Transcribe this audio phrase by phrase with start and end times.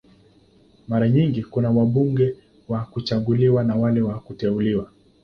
[0.87, 2.35] Mara nyingi kuna wabunge
[2.69, 4.89] wa kuchaguliwa na wale wa kuteuliwa.